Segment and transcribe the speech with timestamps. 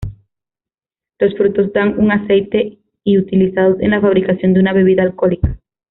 [1.19, 5.59] Los frutos dan un aceite, y utilizados en la fabricación de una bebida alcohólica.